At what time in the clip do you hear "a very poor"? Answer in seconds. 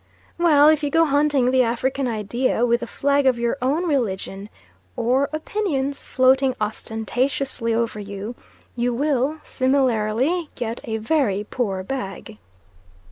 10.85-11.83